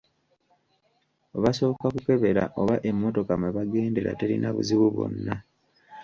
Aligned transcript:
Basooka 1.43 1.85
kukebera 1.93 2.43
oba 2.61 2.75
emmotoka 2.89 3.33
mwe 3.39 3.49
bagendera 3.57 4.17
terina 4.19 4.47
buzibu 4.55 4.85
bwonna. 4.93 5.35